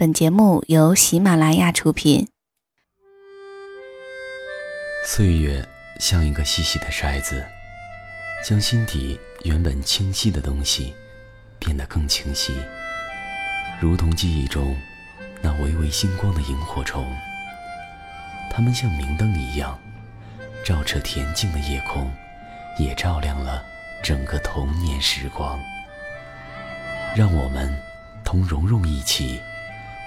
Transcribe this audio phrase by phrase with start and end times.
[0.00, 2.26] 本节目由喜马拉雅出品。
[5.04, 5.62] 岁月
[5.98, 7.44] 像一个细细的筛子，
[8.42, 10.94] 将心底原本清晰的东西
[11.58, 12.54] 变得更清晰，
[13.78, 14.74] 如同记忆中
[15.42, 17.06] 那微微星光的萤火虫。
[18.50, 19.78] 它们像明灯一样，
[20.64, 22.10] 照彻恬静的夜空，
[22.78, 23.62] 也照亮了
[24.02, 25.60] 整个童年时光。
[27.14, 27.70] 让我们
[28.24, 29.38] 同蓉蓉一起。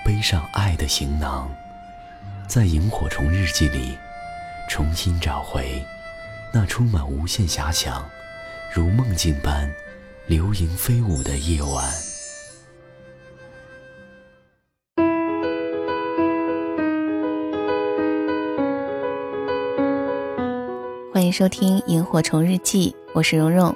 [0.03, 1.49] 背上爱的行囊，
[2.45, 3.97] 在萤火虫日记里
[4.69, 5.81] 重新找回
[6.53, 8.03] 那充满无限遐想、
[8.73, 9.71] 如梦境般
[10.27, 11.89] 流萤飞舞的夜晚。
[21.13, 23.73] 欢迎收听《萤火虫日记》，我是蓉蓉。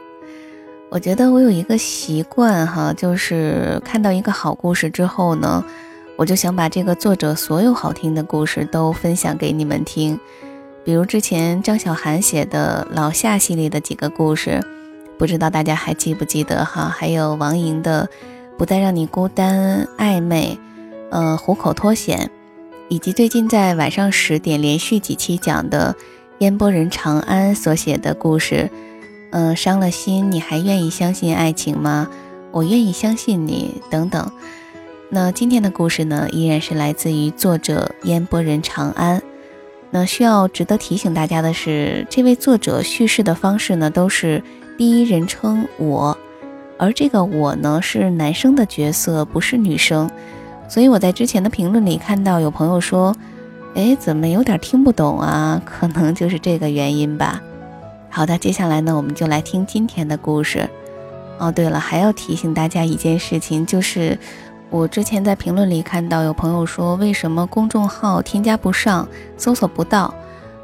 [0.89, 5.63] 我觉得我有一个习惯哈，就是看到一个好故事之后呢。
[6.17, 10.19] 我就想把这个作者所有好听的故事都分享给你们听，
[10.83, 14.59] 比如之前张小涵写的老夏系列的几个故事，
[15.19, 16.89] 不知道大家还记不记得哈？
[16.89, 18.09] 还有王莹的
[18.57, 20.57] 《不再让你孤单》、暧昧，
[21.11, 22.31] 呃，虎口脱险，
[22.89, 25.95] 以及最近在晚上十点连续几期讲的
[26.39, 28.71] 烟波人长安所写的故事，
[29.31, 32.09] 嗯，伤了心你还愿意相信爱情吗？
[32.51, 34.31] 我愿意相信你，等等。
[35.09, 39.21] 那今天的故事呢，依然是来自于作者烟波人长安。
[39.89, 44.43] 那需要值得提醒大家的是，这位作者叙事的方式呢，都是
[44.77, 46.17] 第一人称我，
[46.77, 50.11] 而这个我呢是男生的角色，不是女生。
[50.67, 53.15] 所以我在之前的评论里看到有朋友说
[53.75, 57.41] ：“哎，怎么有点听不懂啊？”可能就是这个原因吧。
[58.09, 60.69] 好的，接下来呢，我们就来听今天的故事。
[61.37, 64.19] 哦，对了，还要提醒大家一件事情，就是。
[64.69, 70.13] 我之前在评论里看到有朋友说，为什么公众号添加不上，搜索不到？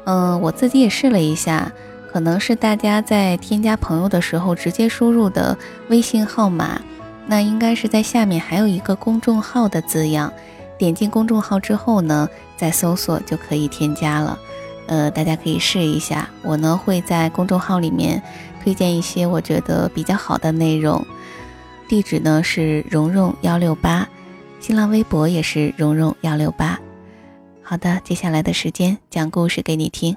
[0.04, 1.72] 嗯，我自己也试了一下，
[2.12, 5.56] 可能是大家在添加朋友的时候直接输入的
[5.88, 6.80] 微信号码，
[7.26, 10.30] 那应该是在下面还有一个公众号的字样，
[10.76, 14.38] 点进公众号之后呢，再搜索就可以添加了。
[14.86, 16.28] 呃，大家可以试一下。
[16.42, 18.22] 我呢会在公众号里面
[18.62, 21.02] 推荐一些我觉得比较好的内容。
[21.88, 24.08] 地址呢是蓉蓉幺六八，
[24.60, 26.78] 新浪微博也是蓉蓉幺六八。
[27.62, 30.16] 好的，接下来的时间讲故事给你听。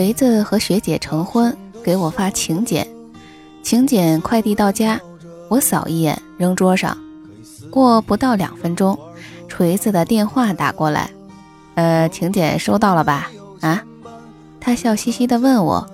[0.00, 2.88] 锤子和学姐成婚，给我发请柬，
[3.62, 4.98] 请柬快递到家，
[5.50, 6.96] 我扫一眼扔桌上。
[7.70, 8.98] 过不到两分钟，
[9.46, 11.10] 锤子的电话打过来，
[11.74, 13.30] 呃，请柬收到了吧？
[13.60, 13.84] 啊？
[14.58, 15.86] 他笑嘻嘻地问我，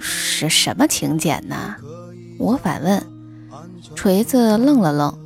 [0.00, 1.76] 是什么请柬呢？
[2.36, 3.00] 我反问。
[3.94, 5.16] 锤子愣了愣，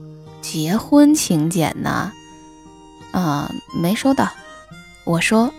[0.43, 2.13] 结婚请柬呢？
[3.13, 3.51] 啊，
[3.81, 4.29] 没收到。
[5.05, 5.51] 我说。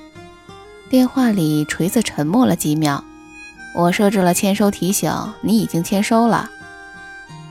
[0.90, 3.04] 电话里，锤子沉默了几秒。
[3.76, 6.50] 我设置了签收提醒，你已经签收了。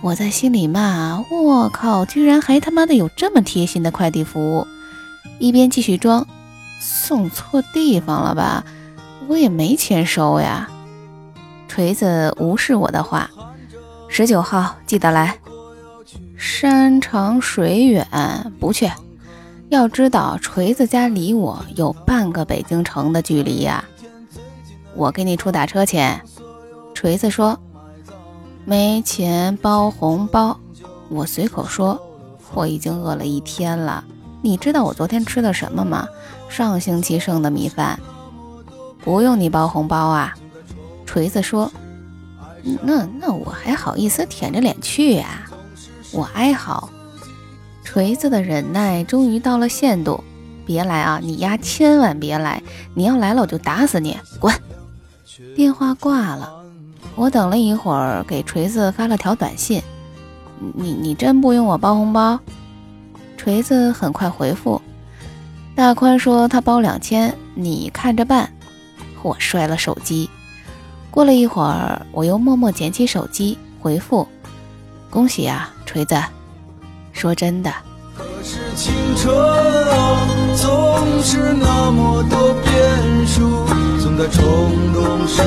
[0.01, 4.67] 我在心里骂：我靠，居然还他妈的有这么贴心的快递服务！
[5.39, 6.27] 一边继续装，
[6.79, 8.65] 送错地方了吧？
[9.27, 10.69] 我也没签收呀。
[11.67, 13.29] 锤子无视我的话：
[14.09, 15.39] 十九号记得来。
[16.37, 18.07] 山长水远，
[18.61, 18.91] 不去。
[19.75, 23.85] 要知道，锤子家离我有半个北京城的距离呀。
[24.95, 26.23] 我给你出打车钱。
[26.95, 27.59] 锤子说
[28.65, 30.57] 没钱包红包。
[31.09, 32.01] 我随口说，
[32.55, 34.05] 我已经饿了一天了。
[34.43, 36.07] 你知道我昨天吃的什么吗？
[36.49, 37.99] 上星期剩的米饭。
[39.03, 40.35] 不用你包红包啊。
[41.05, 41.71] 锤子说，
[42.83, 45.51] 那那我还好意思舔着脸去呀？
[46.13, 46.89] 我哀嚎。
[47.95, 50.25] 锤子的忍耐终于到了限度，
[50.67, 51.21] 别来啊！
[51.23, 52.61] 你丫千万别来！
[52.93, 54.19] 你要来了，我就打死你！
[54.41, 54.53] 滚！
[55.55, 56.53] 电话挂了。
[57.15, 59.81] 我等了一会儿，给锤子发了条短信
[60.75, 62.37] ：“你你真不用我包红包？”
[63.39, 64.83] 锤子很快回复
[65.77, 68.51] ：“大宽说他包两千，你看着办。”
[69.23, 70.29] 我摔了手机。
[71.13, 74.27] 过了一会儿，我又默默捡起手机回复
[75.11, 76.21] ：“恭喜啊，锤子。”
[77.15, 77.73] 说真的。
[78.15, 83.65] 可是青春啊总是那么多变数。
[84.03, 84.43] 总在冲
[84.93, 85.41] 动时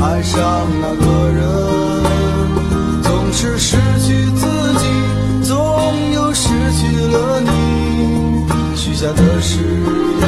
[0.00, 0.38] 爱上
[0.80, 1.42] 那个人，
[3.02, 4.46] 总是失去自
[4.78, 4.86] 己，
[5.42, 7.50] 总又失去了你。
[8.76, 10.22] 许下的誓言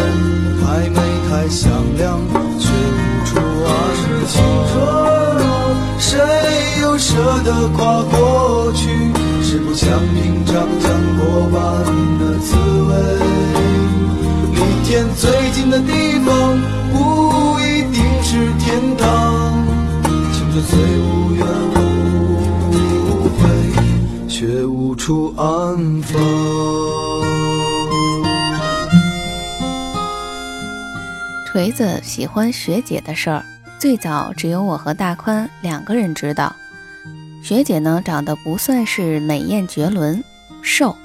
[0.61, 0.97] 太美
[1.31, 2.19] 太响亮，
[2.59, 3.31] 却无处
[3.65, 3.71] 安
[4.27, 4.77] 放。
[6.01, 6.09] 谁
[6.83, 8.89] 又舍得跨过去？
[9.51, 11.85] 是不想品尝将过完
[12.21, 12.95] 的滋味。
[14.55, 16.57] 离天最近的地方，
[16.93, 19.67] 不一定是天堂。
[20.33, 21.45] 青春虽无怨
[22.71, 23.43] 无悔，
[24.29, 25.45] 却无处安
[26.03, 26.23] 放。
[31.51, 33.45] 锤子喜欢学姐的事儿，
[33.81, 36.55] 最早只有我和大宽两个人知道。
[37.43, 40.23] 学姐呢，长得不算是美艳绝伦，
[40.63, 40.97] 瘦。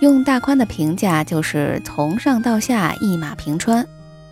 [0.00, 3.86] 用大宽的评价就是从上到下一马平川。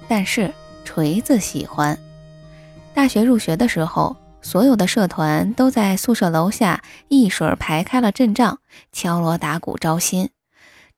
[0.06, 0.52] 但是
[0.84, 1.98] 锤子喜欢。
[2.92, 8.58] 大学入学的时候，所有的社团都在宿舍楼下一水排开了阵仗，
[8.92, 10.28] 敲锣打鼓招新，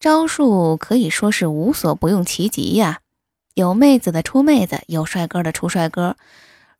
[0.00, 2.98] 招数可以说是无所不用其极呀。
[3.54, 6.16] 有妹子的出妹子，有帅哥的出帅哥，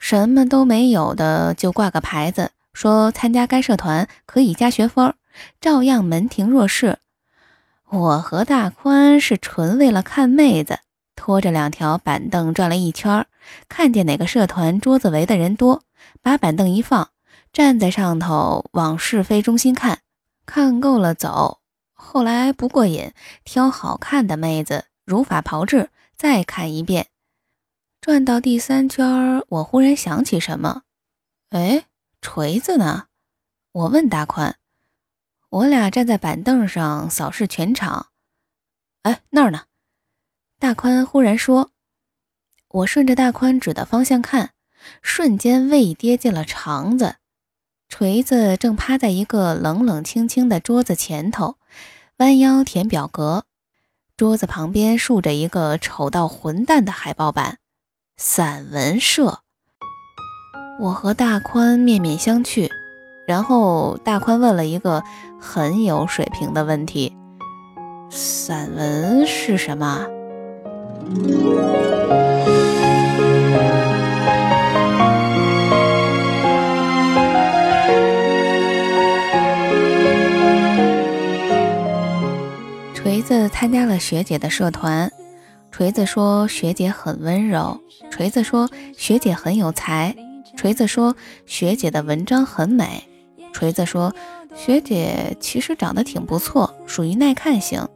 [0.00, 2.50] 什么都没有的就挂个牌子。
[2.76, 5.14] 说参加该社团可以加学分，
[5.62, 6.98] 照样门庭若市。
[7.88, 10.80] 我和大宽是纯为了看妹子，
[11.14, 13.26] 拖着两条板凳转了一圈，
[13.66, 15.84] 看见哪个社团桌子围的人多，
[16.20, 17.08] 把板凳一放，
[17.50, 20.00] 站在上头往是非中心看，
[20.44, 21.60] 看够了走。
[21.94, 23.10] 后来不过瘾，
[23.42, 27.06] 挑好看的妹子，如法炮制，再看一遍。
[28.02, 30.82] 转到第三圈，我忽然想起什么，
[31.48, 31.86] 哎。
[32.28, 33.06] 锤子呢？
[33.70, 34.56] 我问大宽。
[35.48, 38.08] 我俩站在板凳上扫视全场。
[39.02, 39.66] 哎，那儿呢？
[40.58, 41.70] 大宽忽然说。
[42.66, 44.54] 我顺着大宽指的方向看，
[45.02, 47.18] 瞬间胃跌进了肠子。
[47.88, 51.58] 锤子正趴在一个冷冷清清的桌子前头，
[52.16, 53.44] 弯腰填表格。
[54.16, 57.60] 桌子旁边竖着一个丑到混蛋的海报板，
[58.16, 59.44] 散文社。
[60.78, 62.70] 我和大宽面面相觑，
[63.26, 65.02] 然后大宽问了一个
[65.40, 67.16] 很有水平的问题
[68.10, 70.06] ：“散文是什么？”
[82.94, 85.10] 锤子参加了学姐的社团，
[85.72, 87.80] 锤子说学姐很温柔，
[88.10, 90.14] 锤子说学姐很有才。
[90.56, 91.14] 锤子说
[91.46, 93.04] ：“学姐的文章很美。”
[93.52, 94.12] 锤子说
[94.56, 97.86] ：“学姐其实长得挺不错，属于耐看型。”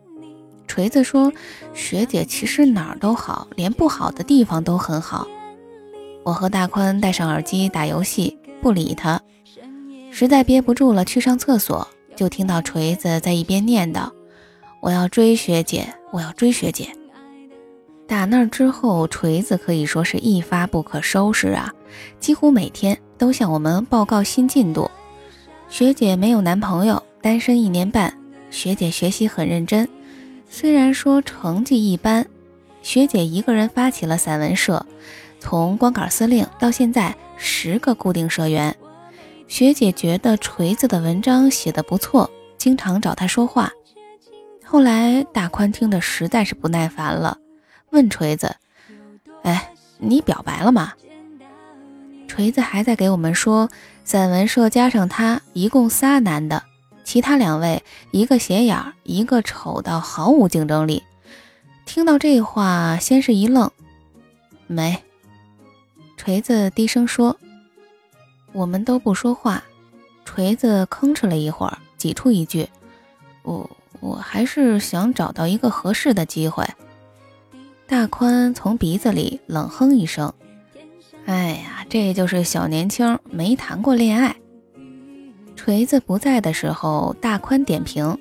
[0.69, 1.33] 锤子说
[1.75, 5.27] ：“学姐其实哪儿都好，连不好的地方都很好。”
[6.23, 9.21] 我和大宽戴上耳机打游戏，不理他。
[10.13, 14.11] 实在憋不住了，去上厕所，就听到锤子在一边念叨
[14.83, 16.95] ：“我要追学姐，我要追学姐。”
[18.11, 21.73] 打那之后，锤子可以说是一发不可收拾啊！
[22.19, 24.91] 几乎每天都向我们报告新进度。
[25.69, 28.13] 学姐没有男朋友，单身一年半。
[28.51, 29.89] 学姐学习很认真，
[30.49, 32.27] 虽然说成绩一般。
[32.83, 34.85] 学姐一个人发起了散文社，
[35.39, 38.75] 从光杆司令到现在十个固定社员。
[39.47, 43.71] 学姐觉得锤子的文章写得不错，经常找他说话。
[44.65, 47.39] 后来大宽听得实在是不耐烦了。
[47.91, 48.57] 问锤子
[49.43, 50.95] ：“哎，你表白了吗？”
[52.29, 53.69] 锤子还在给我们说，
[54.05, 56.63] 散文社加上他一共仨男的，
[57.05, 57.83] 其他两位
[58.13, 61.03] 一个斜眼，一个丑到毫无竞争力。
[61.85, 63.71] 听到这话，先是一愣，
[64.69, 65.03] 没。
[66.17, 67.37] 锤子低声说
[68.53, 69.65] ：“我们都不说话。”
[70.25, 72.69] 锤子吭哧了一会儿，挤出一句
[73.43, 73.69] ：“我
[73.99, 76.65] 我还是想找到一个合适的机会。”
[77.91, 80.33] 大宽从鼻子里冷哼一声
[81.27, 84.37] ：“哎呀，这就是小年轻没谈过恋爱。”
[85.57, 88.17] 锤子不在的时候，大宽点评：“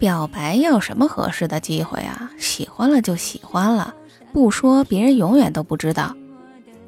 [0.00, 2.30] 表白要什么合适的机会啊？
[2.38, 3.94] 喜欢了就喜欢了，
[4.32, 6.16] 不说别人永远都不知道。”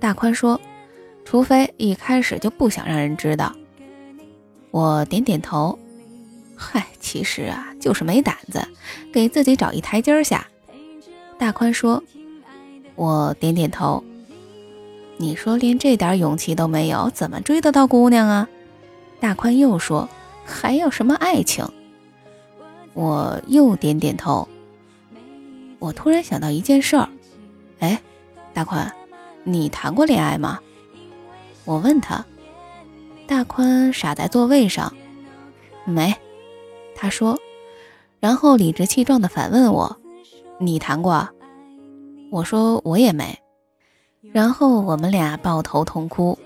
[0.00, 0.58] 大宽说
[1.22, 3.54] ：“除非一开始就不想让人知道。”
[4.72, 5.78] 我点点头
[6.56, 8.66] ：“嗨，其实啊，就是没胆子，
[9.12, 10.46] 给自己找一台阶下。”
[11.38, 12.02] 大宽说
[12.96, 14.02] ：“我点点头。
[15.18, 18.48] 你说连这点勇气都没有，怎么追得到姑娘啊？”
[19.20, 20.08] 大宽又说
[20.44, 21.66] ：“还要什么爱情？”
[22.94, 24.48] 我又点点头。
[25.78, 27.08] 我突然想到一件事儿，
[27.80, 28.00] 哎，
[28.54, 28.90] 大宽，
[29.44, 30.60] 你谈过恋爱吗？
[31.64, 32.24] 我问他。
[33.26, 34.94] 大宽傻在座位上，
[35.84, 36.14] 没。
[36.94, 37.38] 他说，
[38.20, 39.98] 然后理直气壮地反问我
[40.58, 41.28] ：“你谈过？”
[42.32, 43.38] 我说：“我也没。”
[44.32, 46.38] 然后我们俩抱头痛哭。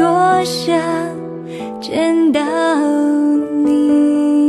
[0.00, 0.72] 多想
[1.78, 2.40] 见到
[3.66, 4.48] 你？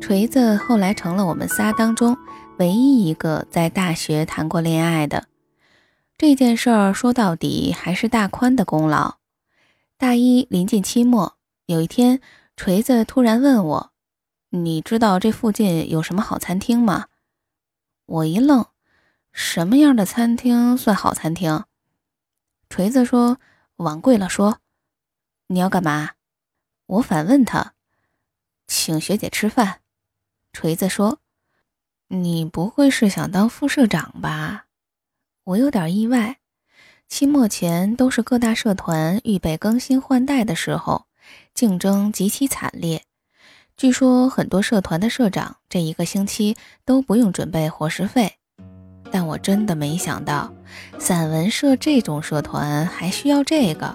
[0.00, 2.16] 锤子后来成了我们仨当中
[2.56, 5.26] 唯一一个在大学谈过恋爱的。
[6.16, 9.16] 这件事儿说到底还是大宽的功劳。
[9.98, 11.34] 大一临近期末，
[11.66, 12.22] 有一天，
[12.56, 13.90] 锤子突然问我
[14.48, 17.08] ：“你知道这附近有什么好餐厅吗？”
[18.06, 18.64] 我一愣。
[19.36, 21.64] 什么样的餐厅算好餐厅？
[22.70, 23.40] 锤子说
[23.76, 24.60] ：“往贵了说。”
[25.48, 26.12] 你要干嘛？
[26.86, 27.74] 我反问他
[28.68, 29.80] ：“请学姐吃饭。”
[30.54, 31.18] 锤子说
[32.06, 34.66] ：“你不会是想当副社长吧？”
[35.42, 36.38] 我有点意外。
[37.08, 41.06] 期末前都是各大社团预备更新换代的时候，
[41.52, 43.04] 竞争极其惨烈。
[43.76, 48.38] 据说很多社团的社长这一个星期都不用准备伙食费。
[49.14, 50.52] 但我真的没想到，
[50.98, 53.94] 散文社这种社团还需要这个。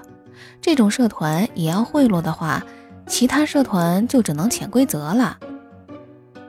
[0.61, 2.63] 这种社团也要贿赂的话，
[3.05, 5.37] 其他社团就只能潜规则了。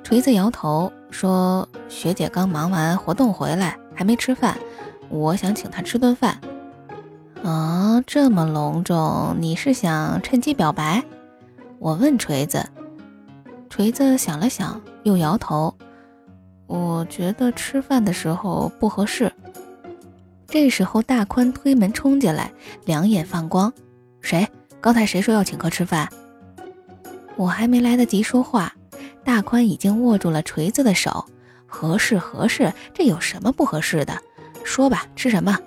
[0.05, 4.57] 锤子摇头说：“学姐刚忙完活动回来，还没吃饭，
[5.09, 6.41] 我想请她吃顿饭。”
[7.43, 11.03] 啊，这么隆重，你是想趁机表白？
[11.81, 12.65] 我问锤子。
[13.69, 15.75] 锤子想了想，又摇头。
[16.71, 19.33] 我觉得吃饭的时候不合适。
[20.47, 22.53] 这时候，大宽推门冲进来，
[22.85, 23.73] 两眼放光
[24.23, 24.49] ：“谁？
[24.81, 26.09] 刚才谁说要请客吃饭？”
[27.35, 28.73] 我还没来得及说话，
[29.25, 31.25] 大宽已经握住了锤子的手
[31.67, 34.17] ：“合适，合适，这有什么不合适的？
[34.62, 35.59] 说吧，吃什么？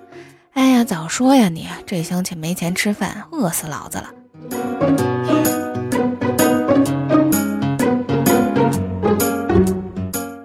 [0.52, 1.50] 哎呀，早说呀！
[1.50, 4.10] 你这乡亲没钱吃饭，饿死老子了。”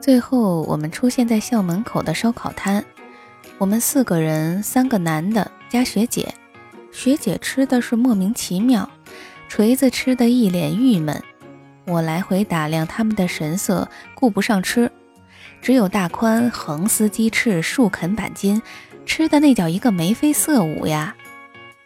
[0.10, 2.84] 最后，我们出现在校门口的烧烤摊。
[3.60, 6.34] 我们四个人，三个男的加学姐。
[6.92, 8.90] 学姐吃的是莫名其妙，
[9.48, 11.22] 锤子吃的一脸郁闷。
[11.86, 14.92] 我来回打量他们的神色，顾不上吃。
[15.62, 18.64] 只有大宽横撕鸡翅，竖啃板筋，
[19.06, 21.16] 吃的那叫一个眉飞色舞呀。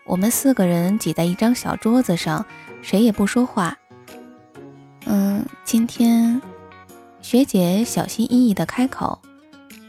[0.06, 2.46] 我们四个人挤在一张小桌子上，
[2.82, 3.78] 谁也不说话。
[5.08, 6.42] 嗯，今天。
[7.24, 9.18] 学姐小心翼翼地开口：“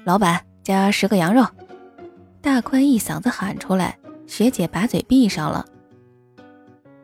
[0.07, 1.45] 老板，加十个羊肉。”
[2.41, 3.99] 大宽一嗓子喊出来，
[4.29, 5.67] 学姐把嘴闭上了。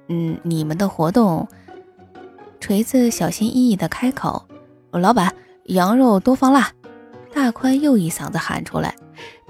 [0.06, 1.48] 嗯，你们的活动？
[2.60, 4.46] 锤子小心翼翼地开口
[4.92, 5.34] ：“老板，
[5.64, 6.70] 羊肉多放辣。”
[7.34, 8.94] 大宽又一嗓子喊出来，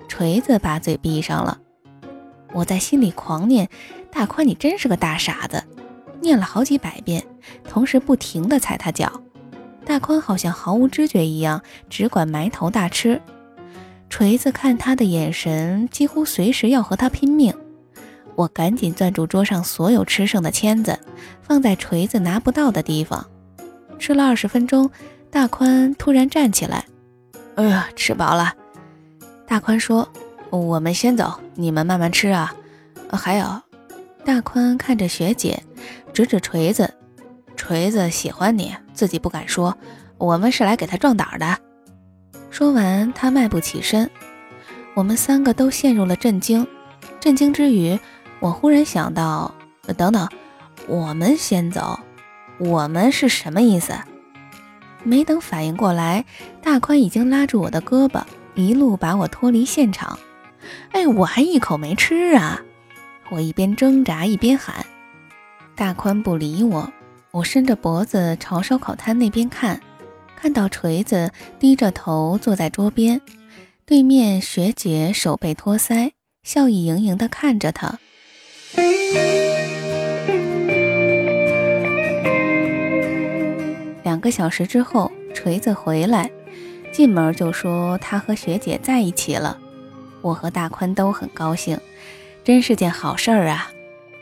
[0.08, 1.60] 锤子把嘴闭上了。
[2.54, 3.68] 我在心里狂念
[4.10, 5.62] ：“大宽，你真是个大傻子！”
[6.22, 7.22] 念了好几百遍，
[7.68, 9.22] 同时不停地踩他脚。
[9.84, 13.20] 大宽好像毫无知觉一样，只管埋头大吃。
[14.08, 17.54] 锤子看他的眼神，几乎随时要和他拼命。
[18.36, 20.98] 我赶紧攥住桌上所有吃剩的签子，
[21.42, 23.26] 放在锤子拿不到的地方。
[23.98, 24.90] 吃了二十分钟，
[25.30, 26.86] 大宽突然站起来
[27.56, 28.54] ：“哎呀，吃饱了。”
[29.46, 30.08] 大宽说
[30.50, 32.54] ：“我们先走，你们慢慢吃啊。”
[33.12, 33.46] 还有，
[34.24, 35.62] 大宽看着学姐，
[36.12, 36.94] 指指锤子。
[37.56, 39.74] 锤子喜欢你，自己不敢说。
[40.18, 41.56] 我们是来给他壮胆的。
[42.50, 44.10] 说完，他迈步起身。
[44.92, 46.66] 我们三个都陷入了震惊。
[47.18, 47.98] 震惊之余，
[48.40, 49.54] 我忽然想到，
[49.96, 50.28] 等等，
[50.86, 51.98] 我们先走，
[52.58, 53.94] 我们是什么意思？
[55.02, 56.26] 没等反应过来，
[56.60, 58.22] 大宽已经拉住我的胳膊，
[58.54, 60.18] 一路把我脱离现场。
[60.90, 62.60] 哎，我还一口没吃啊！
[63.30, 64.84] 我一边挣扎一边喊。
[65.74, 66.92] 大宽不理我。
[67.32, 69.80] 我伸着脖子朝烧烤摊那边看，
[70.34, 73.20] 看到锤子低着头坐在桌边，
[73.86, 76.10] 对面学姐手背托腮，
[76.42, 78.00] 笑意盈盈地看着他。
[84.02, 86.28] 两个小时之后，锤子回来，
[86.92, 89.56] 进门就说他和学姐在一起了。
[90.20, 91.78] 我和大宽都很高兴，
[92.42, 93.70] 真是件好事儿啊！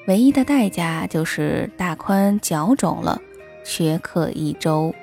[0.09, 3.21] 唯一的代价就是大宽脚肿了，
[3.62, 4.95] 缺课一周。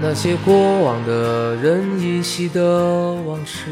[0.00, 3.68] 那些过往的人依稀的往事，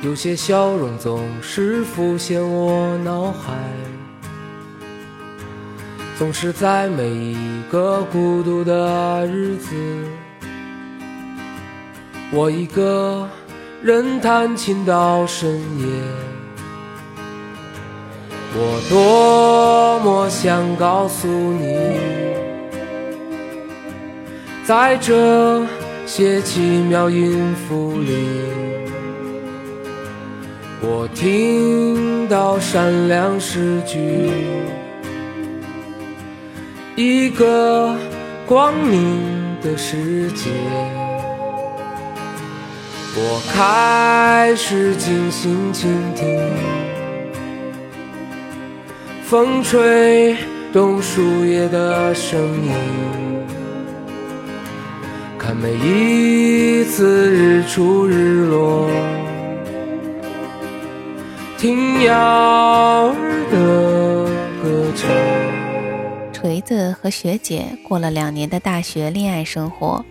[0.00, 3.52] 有些笑容总是浮现我脑海，
[6.18, 9.76] 总是在每一个孤独的日子。
[12.32, 13.28] 我一个
[13.82, 15.86] 人弹琴到深夜，
[18.54, 21.78] 我多么想告诉你，
[24.66, 25.64] 在这
[26.04, 28.12] 些奇妙音符里，
[30.82, 34.30] 我听到闪亮诗句，
[36.96, 37.96] 一个
[38.46, 39.18] 光明
[39.62, 40.50] 的世界。
[43.22, 46.40] 我开始静心倾听，
[49.22, 50.34] 风吹
[50.72, 52.72] 动树叶的声音，
[55.38, 58.88] 看每一次日出日落，
[61.58, 63.14] 听鸟儿
[63.50, 64.24] 的
[64.62, 65.10] 歌唱。
[66.32, 70.02] 锤子和学姐过了两年的大学恋爱生活，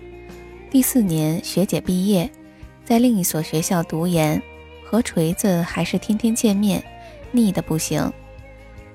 [0.69, 2.29] 第四年学姐毕业。
[2.89, 4.41] 在另一所学校读研，
[4.83, 6.83] 和锤子还是天天见面，
[7.31, 8.11] 腻得不行。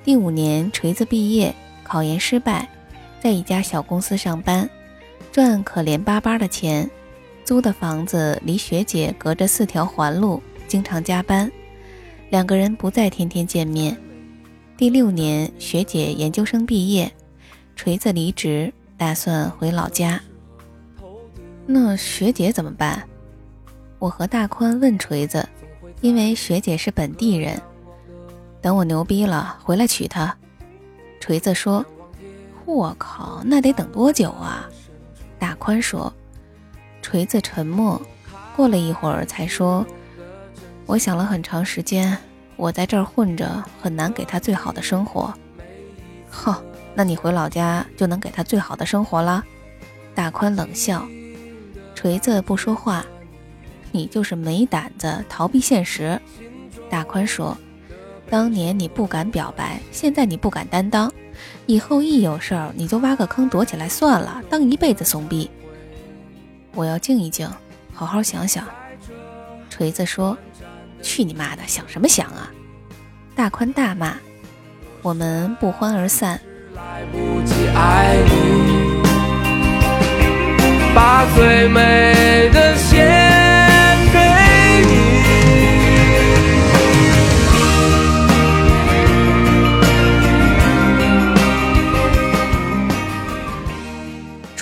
[0.02, 2.68] 第五年，锤子毕业，考研失败，
[3.20, 4.68] 在一家小公司上班，
[5.30, 6.90] 赚可怜巴巴的钱，
[7.44, 11.48] 租的房子离学姐隔着四条环路，经常加班，
[12.30, 13.96] 两个人不再天天见面。
[14.76, 17.08] 第六年，学姐研究生毕业，
[17.76, 20.20] 锤子离职，打算回老家。
[21.64, 23.08] 那学姐怎么办？
[24.04, 25.48] 我和大宽问锤子，
[26.02, 27.58] 因为学姐是本地人，
[28.60, 30.36] 等我牛逼了回来娶她。
[31.20, 31.82] 锤子说
[32.66, 34.68] ：“我靠，那得等多久啊？”
[35.40, 36.12] 大宽说。
[37.00, 37.98] 锤子沉默，
[38.54, 39.86] 过了一会儿才说
[40.84, 42.14] ：“我想了很长时间，
[42.56, 45.32] 我在这儿混着很难给她最好的生活。”
[46.28, 46.54] 哼，
[46.94, 49.42] 那你回老家就能给她最好的生活了？
[50.14, 51.08] 大宽冷笑。
[51.94, 53.02] 锤子不说话。
[53.94, 56.20] 你就是没胆子逃避现实，
[56.90, 57.56] 大宽说
[58.28, 61.12] ：“当年你不敢表白，现在你不敢担当，
[61.66, 65.48] 以后一有事儿你就挖个坑躲起来算了，当一辈子怂逼。”
[66.74, 67.48] 我要静一静，
[67.92, 68.66] 好好想想。
[69.70, 70.36] 锤子说
[71.00, 72.50] ：“去你妈的，想什么想啊！”
[73.36, 74.16] 大宽大骂
[75.02, 76.40] ：“我们不欢而散。”
[80.96, 82.76] 把最美的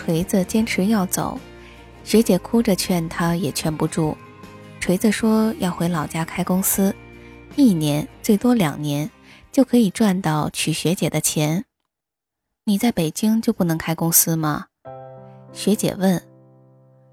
[0.05, 1.39] 锤子坚持要走，
[2.03, 4.17] 学姐哭着劝他，也劝不住。
[4.81, 6.93] 锤子说要回老家开公司，
[7.55, 9.09] 一年最多两年
[9.53, 11.65] 就可以赚到娶学姐的钱。
[12.65, 14.67] 你在北京就不能开公司吗？
[15.53, 16.21] 学姐问。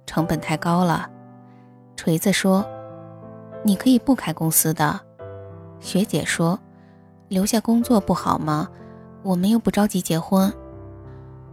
[0.07, 1.07] 成本太高了。
[1.95, 2.67] 锤子说
[3.63, 4.99] ：“你可以不开公司的。”
[5.79, 6.59] 学姐说
[7.29, 8.67] ：“留下工作不好吗？
[9.21, 10.51] 我们又不着急结婚。”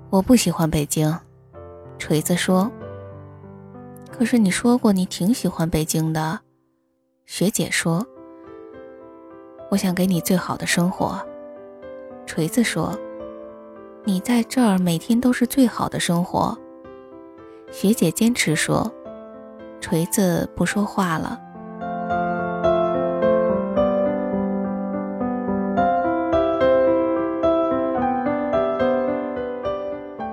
[0.09, 1.15] 我不喜欢北京。
[1.99, 2.71] 锤子说
[4.11, 6.41] ：“可是你说过你挺喜欢北京的。”
[7.27, 8.07] 学姐说
[9.71, 11.21] ：“我想给你最好的生活。”
[12.27, 12.99] 锤子说
[14.05, 16.57] ：“你在这儿每天都是最好的生活。”
[17.73, 18.93] 学姐坚持说。
[19.81, 21.41] 锤子不说话了。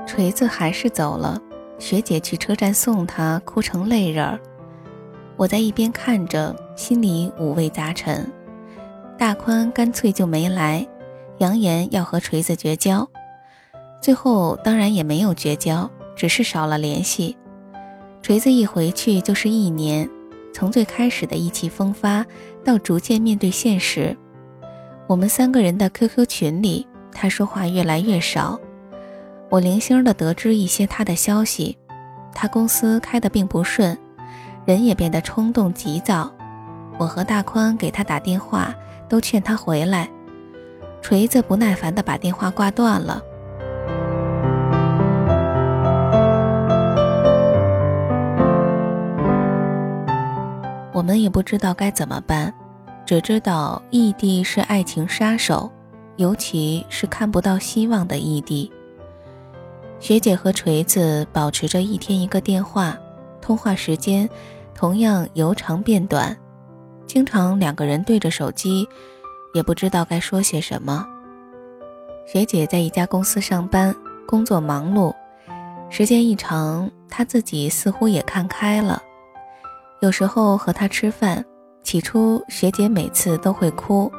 [0.08, 1.40] 锤子还是走了。
[1.84, 4.40] 学姐去车站送他，哭成泪人儿。
[5.36, 8.26] 我在一边看着，心里五味杂陈。
[9.18, 10.88] 大宽干脆就没来，
[11.40, 13.06] 扬言要和锤子绝交。
[14.02, 17.36] 最后当然也没有绝交，只是少了联系。
[18.22, 20.10] 锤子一回去就是一年，
[20.54, 22.26] 从最开始的意气风发，
[22.64, 24.16] 到逐渐面对现实。
[25.06, 28.58] 我们三个人的 QQ 群里，他说话越来越少。
[29.54, 31.78] 我零星的得知一些他的消息，
[32.34, 33.96] 他公司开的并不顺，
[34.66, 36.34] 人也变得冲动急躁。
[36.98, 38.74] 我和大宽给他打电话，
[39.08, 40.10] 都劝他回来。
[41.04, 43.22] 锤子不耐烦的把电话挂断了。
[50.92, 52.52] 我们也不知道该怎么办，
[53.06, 55.72] 只知道异地是爱情杀手，
[56.16, 58.72] 尤其是看不到希望的异地。
[60.04, 63.00] 学姐和锤子保持着一天一个电话，
[63.40, 64.30] 通话时间
[64.76, 66.38] 同样由长变短，
[67.08, 68.86] 经常两个人对着手机，
[69.54, 71.08] 也不知道该说些什么。
[72.28, 73.96] 学姐在一家公司上班，
[74.28, 75.16] 工作忙碌，
[75.90, 79.02] 时间一长，她自己似乎也看开了。
[80.02, 81.46] 有时候和她吃饭，
[81.82, 84.12] 起初学姐每次都会哭，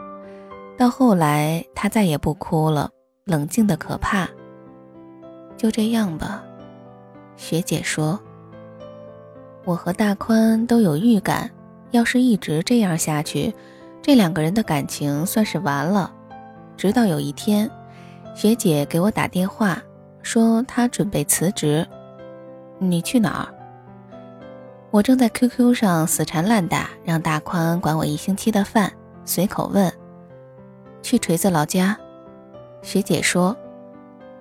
[0.79, 2.89] 到后来她再也不哭了，
[3.27, 4.27] 冷静的可怕。
[5.65, 6.45] 就这样吧，
[7.39, 8.21] 学姐说。
[9.65, 11.51] 我和大宽都有预感，
[11.91, 13.55] 要是一直这样下去，
[14.03, 16.13] 这两个人的感情算是完了。
[16.77, 17.71] 直到有一天，
[18.35, 19.83] 学姐给我打电话，
[20.23, 21.89] 说她准备辞职。
[22.79, 23.49] 你去哪儿？
[24.91, 28.93] 我正在 QQ 上死缠烂打，让大宽管我一星期的饭，
[29.25, 29.91] 随口问
[31.01, 31.99] ：“去锤子老家？”
[32.85, 33.57] 学姐说。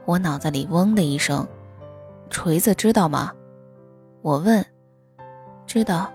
[0.05, 1.47] 我脑子里嗡的一声，
[2.29, 3.31] 锤子知道吗？
[4.21, 4.65] 我问。
[5.65, 6.11] 知道。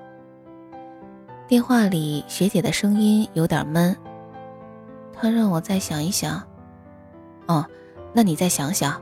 [1.46, 3.96] 电话里学姐的声音有点闷。
[5.12, 6.42] 她让我再想一想。
[7.46, 7.64] 哦，
[8.12, 9.00] 那你再想想。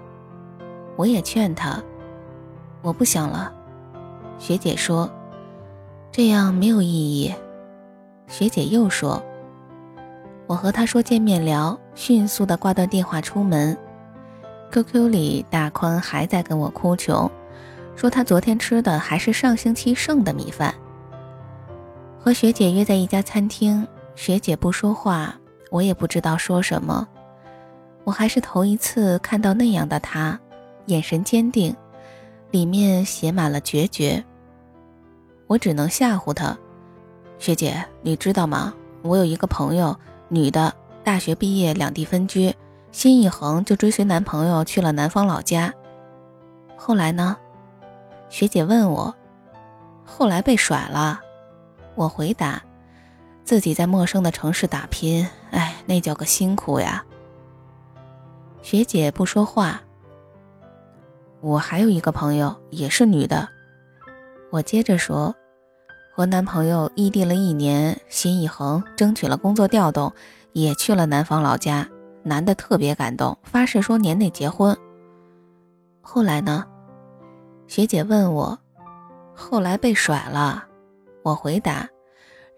[0.96, 1.83] 我也劝她。
[2.83, 3.53] 我不想了。
[4.38, 5.11] 学姐说，
[6.12, 7.35] 这样没有意义。
[8.29, 9.20] 学姐又说。
[10.46, 13.77] 我和她说见面聊，迅速的挂断电话出门。
[14.70, 17.31] QQ 里，大宽还在跟我哭穷，
[17.94, 20.74] 说他昨天吃的还是上星期剩的米饭。
[22.18, 25.35] 和学姐约在一家餐厅，学姐不说话，
[25.70, 27.07] 我也不知道说什么。
[28.05, 30.38] 我还是头一次看到那样的她，
[30.87, 31.74] 眼神坚定，
[32.50, 34.22] 里面写满了决绝。
[35.46, 36.59] 我只能吓唬她
[37.38, 38.74] ：“学姐，你知道吗？
[39.02, 39.96] 我有一个朋友，
[40.29, 40.74] 女的，
[41.05, 42.52] 大学毕业，两地分居。”
[42.96, 45.70] 心一横，就追随男朋友去了南方老家。
[46.78, 47.37] 后来呢？
[48.30, 49.14] 学姐问我。
[50.02, 51.20] 后来被甩了。
[51.94, 52.62] 我回答：
[53.44, 57.04] 自己在陌生的城市打拼，哎，那叫个辛苦呀。
[58.62, 59.82] 学姐不说话。
[61.42, 63.46] 我还有一个朋友，也是女的。
[64.50, 65.35] 我接着说：
[66.14, 70.11] 和男朋友异地了一年，心一横，争取了工作调动，
[70.52, 71.87] 也去了南方老家。
[72.27, 74.77] 男的特别感动，发誓说年内结婚。
[76.01, 76.67] 后来呢？
[77.69, 78.59] 学姐问我，
[79.33, 80.67] 后来被甩了。
[81.23, 81.89] 我回答，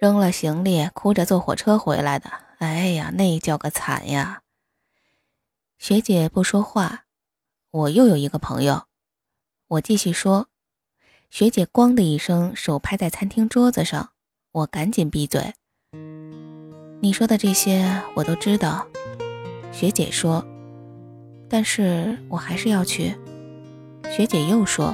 [0.01, 2.31] 扔了行李，哭着坐火车回来的。
[2.61, 4.41] 哎呀，那叫个惨呀！
[5.79, 7.05] 学姐不说话。
[7.71, 8.85] 我又有一个朋友，
[9.69, 10.49] 我继续说。
[11.29, 14.13] 学姐咣的一声，手拍在餐厅桌子上，
[14.51, 15.53] 我赶紧闭嘴。
[17.03, 18.89] 你说的这些我都知道。
[19.79, 20.45] 学姐说
[21.49, 23.15] ：“但是我还是要去。”
[24.11, 24.93] 学姐又说：“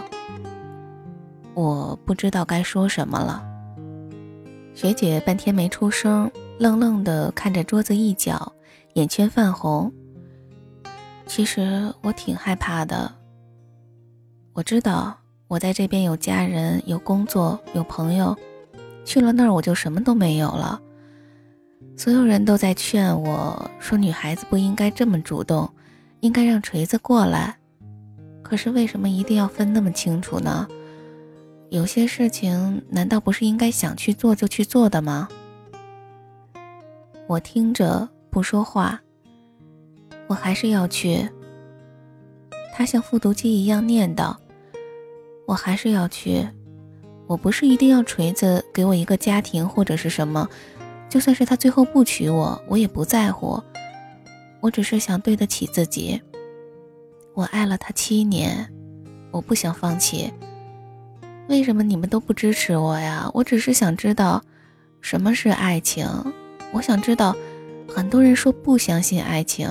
[1.57, 3.43] 我不知道该说什么了。”
[4.77, 8.53] 学姐半天没出声，愣愣地看着桌子一角，
[8.93, 9.91] 眼圈泛红。
[11.25, 13.11] 其实我挺害怕的。
[14.53, 15.17] 我知道
[15.49, 18.37] 我在这边有家人、有工作、有朋友，
[19.07, 20.79] 去了那儿我就什么都没有了。
[21.97, 25.71] 所有人都在劝我说：“女孩子不应该这么主动，
[26.21, 27.57] 应该让锤子过来。”
[28.43, 30.67] 可是为什么一定要分那么清楚呢？
[31.71, 35.29] 有些事情难道不是应该想去做就去做的吗？
[37.27, 39.01] 我听着不说话。
[40.27, 41.29] 我还是要去。
[42.75, 44.37] 他像复读机一样念叨
[45.47, 46.47] ：“我还是要去。
[47.27, 50.49] 我不是一定要锤子给我一个家庭或者是什么。”
[51.15, 53.63] 就算是他最后不娶我，我也不在乎。
[54.59, 56.21] 我只是想对得起自己。
[57.35, 58.69] 我爱了他七年，
[59.31, 60.33] 我不想放弃。
[61.49, 63.31] 为什么你们都不支持我呀？
[63.33, 64.43] 我只是想知道，
[65.01, 66.05] 什么是爱情。
[66.73, 67.37] 我想知道，
[67.89, 69.71] 很多人说不相信爱情，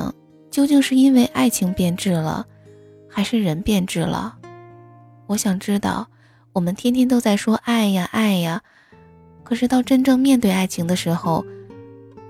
[0.50, 2.48] 究竟是因为爱情变质了，
[3.10, 4.38] 还是人变质了？
[5.28, 6.08] 我想知道，
[6.54, 8.62] 我们天天都在说爱呀爱呀。
[9.44, 11.46] 可是到真正面对爱情的时候，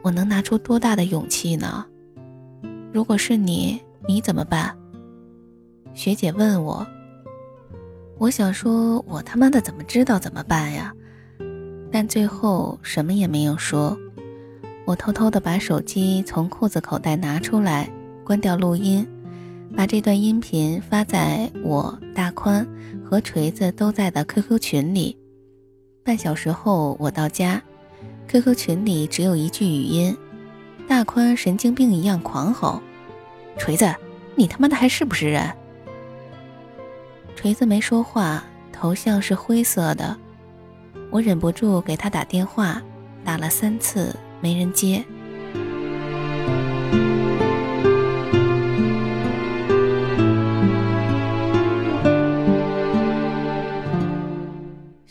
[0.02, 1.86] 我能拿出多大的勇气呢？
[2.92, 4.76] 如果是你，你怎么办？
[5.94, 6.86] 学姐问我。
[8.18, 10.94] 我想说，我他妈的怎么知道怎么办呀？
[11.92, 13.98] 但最后什么也没有说。
[14.86, 17.90] 我偷偷的把手机从裤子口袋拿出来，
[18.26, 19.08] 关掉录音，
[19.78, 22.68] 把这段音频发在我大宽
[23.04, 25.18] 和锤子都在的 QQ 群里。
[26.04, 27.62] 半小时后，我到家
[28.28, 30.18] ，QQ 群里只有一句语音：
[30.86, 32.82] 大宽神经病一样狂吼
[33.58, 33.96] ：“锤子，
[34.36, 35.50] 你他妈的还是不是人？”
[37.38, 40.18] 锤子没说话，头像是灰色的。
[41.10, 42.82] 我忍不住给他打电话，
[43.24, 45.06] 打了三次没人接。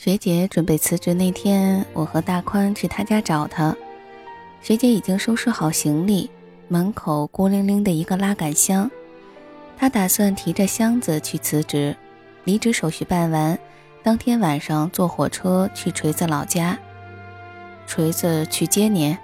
[0.05, 3.73] 学姐准备辞职那天，我和大宽去她家找她。
[4.61, 6.29] 学姐已经收拾好行李，
[6.67, 8.91] 门口孤零零的一个拉杆箱。
[9.77, 11.97] 她打算提着箱子去辞职，
[12.43, 13.57] 离职手续办完。
[14.03, 16.77] 当天晚上坐火车去锤子老家，
[17.87, 19.17] 锤子去接您。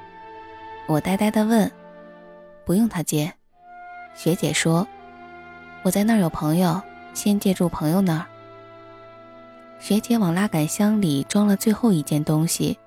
[0.87, 1.69] 我呆呆地问
[2.65, 3.33] ：“不用他接。”
[4.15, 4.87] 学姐说
[5.83, 6.81] ：“我在那儿有朋友，
[7.15, 8.27] 先借住朋友那儿。”
[9.81, 12.79] 学姐往拉杆箱里装了最后一件东西，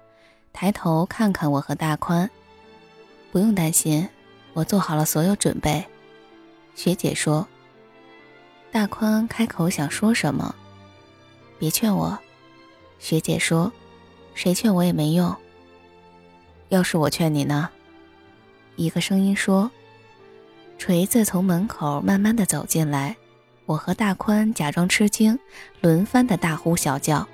[0.53, 2.29] 抬头看看我和大宽
[3.31, 4.07] ：“不用担心，
[4.53, 5.83] 我做好了所有准备。”
[6.75, 7.47] 学姐说。
[8.71, 10.55] 大宽开口想说什么。
[11.59, 12.17] 别劝我，
[12.99, 13.71] 学姐说，
[14.33, 15.35] 谁劝我也没用。
[16.69, 17.69] 要是我劝你呢？
[18.77, 19.69] 一个声音说。
[20.77, 23.15] 锤子从门口慢慢的走进来，
[23.71, 25.39] 我和大宽假装吃惊，
[25.79, 27.25] 轮番的大呼小叫。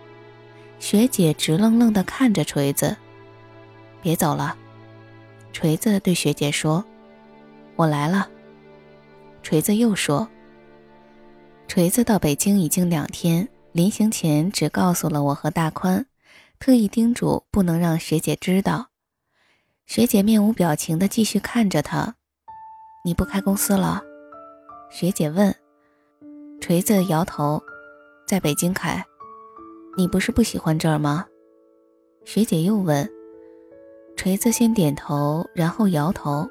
[0.80, 2.96] 学姐直愣愣的看着锤子。
[4.04, 4.56] 别走了，
[5.52, 6.86] 锤子对学姐说
[7.76, 8.30] ：“我来了。”
[9.42, 10.30] 锤子又说
[11.68, 16.08] ：“锤子到北京已经两天。”临行前只告诉了我和大宽，
[16.58, 18.88] 特意叮嘱不能让学姐知道。
[19.86, 22.16] 学姐面无表情地继续看着他。
[23.04, 24.02] 你不开公司了？
[24.90, 25.56] 学姐问。
[26.60, 27.62] 锤子摇头，
[28.28, 29.04] 在北京开。
[29.96, 31.26] 你不是不喜欢这儿吗？
[32.26, 33.08] 学姐又问。
[34.16, 36.48] 锤子先点头，然后摇头。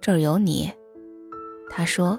[0.00, 0.72] 这儿有你，
[1.68, 2.18] 他说。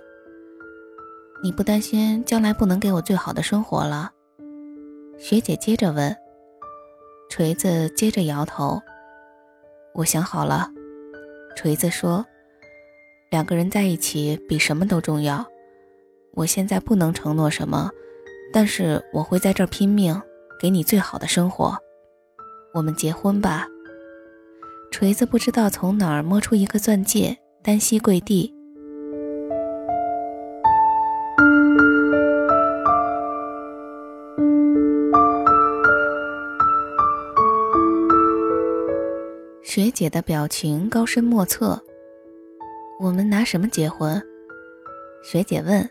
[1.43, 4.11] 你不担心将来不能给我最好的生活了？
[5.17, 6.15] 学姐接着问。
[7.29, 8.79] 锤子接着摇头。
[9.93, 10.69] 我想好了，
[11.55, 12.25] 锤子说。
[13.31, 15.45] 两个人在一起比什么都重要。
[16.35, 17.89] 我现在不能承诺什么，
[18.51, 20.21] 但是我会在这儿拼命，
[20.59, 21.77] 给你最好的生活。
[22.73, 23.67] 我们结婚吧。
[24.91, 28.53] 锤子不知道从哪儿摸出一个钻戒，单膝跪地。
[39.63, 41.81] 学姐的表情高深莫测。
[43.01, 44.21] 我们拿什么结婚？
[45.23, 45.89] 学姐问。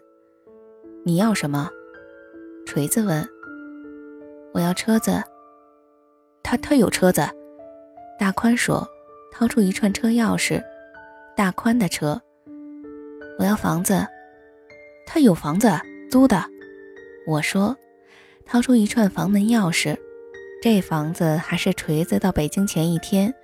[1.07, 1.69] 你要什么？
[2.65, 3.29] 锤子问。
[4.55, 5.23] 我要车子。
[6.43, 7.29] 他他有车子。
[8.19, 8.89] 大宽说，
[9.31, 10.65] 掏出一串车钥匙。
[11.37, 12.19] 大宽的车。
[13.39, 14.03] 我要房子。
[15.07, 15.71] 他有房子，
[16.11, 16.43] 租的。
[17.27, 17.77] 我说，
[18.47, 19.95] 掏出一串房门钥匙。
[20.63, 23.35] 这房子还是锤子到北京前一天。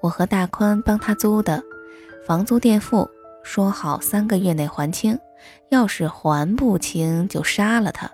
[0.00, 1.62] 我和大宽帮他租的，
[2.26, 3.06] 房租垫付，
[3.42, 5.18] 说好三个月内还清，
[5.70, 8.10] 要是还不清就杀了他。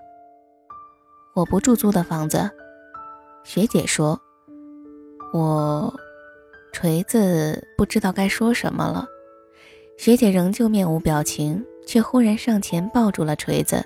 [1.35, 2.51] 我不住租的房子，
[3.45, 4.21] 学姐说。
[5.33, 5.95] 我，
[6.73, 9.07] 锤子不知道该说什么了。
[9.99, 13.85] 学姐仍旧面无表情，却忽然上前抱住了锤子。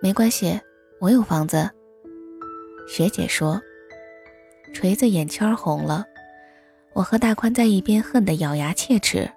[0.00, 0.58] 没关系，
[1.00, 1.70] 我有房子。
[2.88, 3.60] 学姐说。
[4.74, 6.04] 锤子眼圈红了。
[6.92, 9.30] 我和大宽在一边恨得咬牙切齿，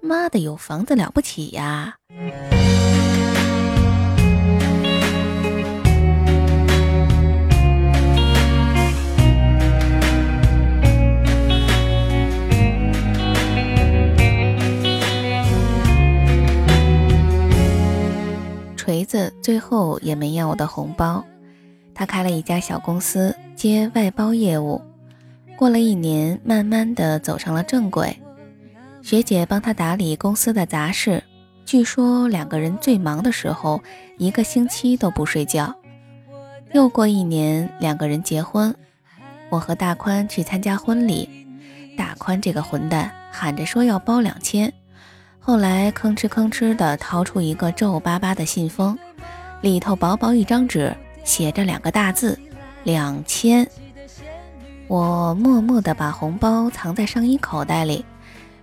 [0.00, 1.96] 妈的，有房子了不起呀！
[18.86, 21.24] 锤子最后也没要我的红包，
[21.92, 24.80] 他开了一家小公司，接外包业务。
[25.56, 28.16] 过了一年，慢慢的走上了正轨。
[29.02, 31.20] 学姐帮他打理公司的杂事，
[31.64, 33.82] 据说两个人最忙的时候，
[34.18, 35.74] 一个星期都不睡觉。
[36.72, 38.72] 又过一年，两个人结婚，
[39.50, 41.28] 我和大宽去参加婚礼。
[41.98, 44.72] 大宽这个混蛋喊着说要包两千，
[45.46, 48.98] 后来吭哧吭哧的掏出一个皱巴巴的信封，
[49.60, 52.36] 里头薄薄一张纸，写着两个大字：
[52.82, 53.64] 两千。
[54.88, 58.04] 我默默地把红包藏在上衣口袋里，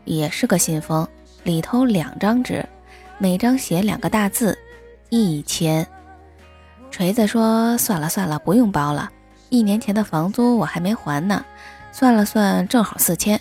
[0.04, 1.08] 也是个信封，
[1.43, 2.67] 里头两张纸，
[3.17, 4.60] 每张写两个大字：
[5.08, 5.88] 一千。
[6.91, 9.10] 锤子说：“算了算了，不用包了，
[9.48, 11.46] 一年前的房租我还没还呢，
[11.93, 13.39] 算了算，正好四千。”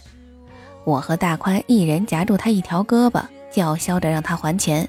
[0.84, 4.88] 我和大宽一人夹住他一条胳膊，叫嚣着让他还钱。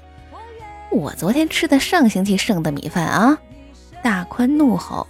[0.90, 3.38] 我昨天吃的上星期剩的米饭啊！
[4.02, 5.06] 大宽怒吼。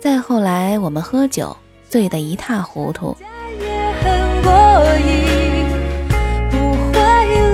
[0.00, 1.56] 再后来，我们喝酒，
[1.88, 3.16] 醉得一塌糊涂。
[4.42, 4.48] 不
[6.92, 7.00] 会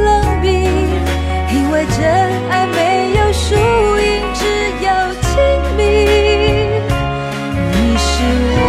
[0.04, 0.50] 冷冰，
[1.50, 2.04] 因为真
[2.50, 4.44] 爱没有输赢，只
[4.84, 4.88] 有
[5.22, 5.30] 亲
[5.76, 5.82] 密。
[7.72, 8.12] 你是
[8.56, 8.62] 我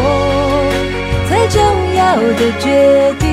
[1.28, 1.60] 最重
[1.96, 2.66] 要的决
[3.20, 3.25] 定。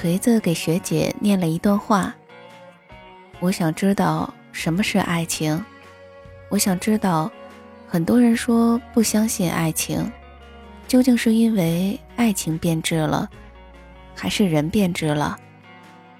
[0.00, 2.14] 锤子给学姐念了一段话。
[3.40, 5.60] 我想知道什么是爱情。
[6.50, 7.28] 我想知道，
[7.88, 10.08] 很多人说不相信爱情，
[10.86, 13.28] 究竟是因为爱情变质了，
[14.14, 15.36] 还是人变质了？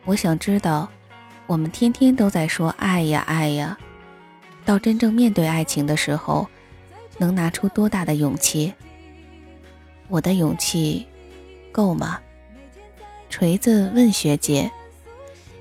[0.05, 0.89] 我想知道，
[1.47, 3.79] 我们天天都在说爱呀爱呀，
[4.65, 6.49] 到真正面对爱情的时候，
[7.17, 8.75] 能拿出多大的勇气？
[10.09, 11.07] 我的勇气
[11.71, 12.19] 够吗？
[13.31, 14.71] 锤子问学姐，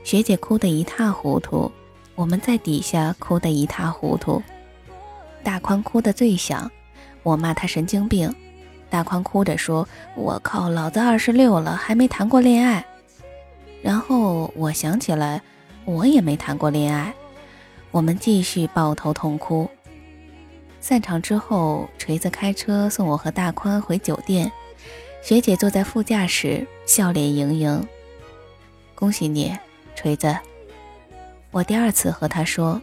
[0.04, 1.72] 学姐哭得一塌糊涂，
[2.16, 4.42] 我们在底下哭得一塌糊涂。
[5.44, 6.72] 大宽哭得最响，
[7.24, 8.34] 我骂他神经病。
[8.90, 12.86] 大宽哭着说：“我靠，老子二十六了，还没谈过恋爱。”
[13.84, 15.42] 然后我想起来，
[15.84, 17.14] 我也没谈过恋爱。
[17.92, 19.70] 我们继续抱头痛哭。
[20.80, 24.50] 散场之后，锤子开车送我和大宽回酒店。
[25.22, 27.86] 学姐坐在副驾驶，笑脸盈盈。
[28.96, 29.56] 恭喜你，
[29.96, 30.36] 锤子。
[31.52, 32.82] 我第二次和他说，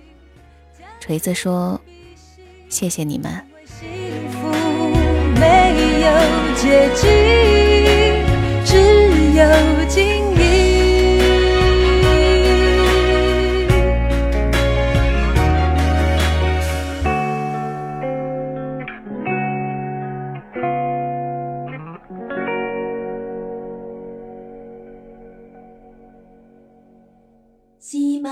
[1.00, 1.80] 锤子说
[2.68, 3.86] ：“谢谢你们。”喜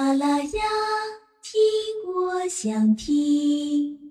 [0.02, 0.62] 啦啦呀，
[1.40, 1.62] 听
[2.12, 4.01] 我想听。